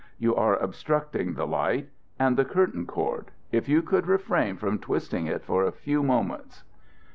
You 0.17 0.33
are 0.35 0.57
obstructing 0.57 1.35
the 1.35 1.45
light. 1.45 1.89
And 2.17 2.35
the 2.35 2.43
curtain 2.43 2.87
cord. 2.87 3.29
If 3.51 3.69
you 3.69 3.83
could 3.83 4.07
refrain 4.07 4.57
from 4.57 4.79
twisting 4.79 5.27
it 5.27 5.43
for 5.45 5.63
a 5.63 5.71
few 5.71 6.01
moments." 6.01 6.63